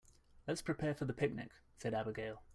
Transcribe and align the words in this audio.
"Let's 0.47 0.63
prepare 0.63 0.95
for 0.95 1.05
the 1.05 1.13
picnic!", 1.13 1.51
said 1.77 1.93
Abigail. 1.93 2.41